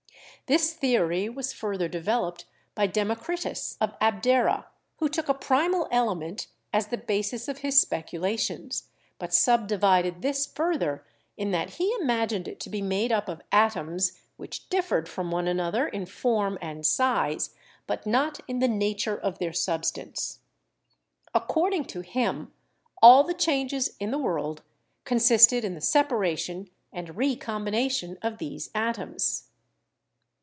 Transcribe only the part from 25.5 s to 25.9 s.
in the